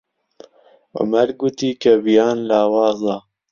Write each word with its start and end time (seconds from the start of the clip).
عومەر 0.97 1.29
گوتی 1.39 1.71
کە 1.81 1.91
ڤیان 2.03 2.37
لاوازە. 2.49 3.17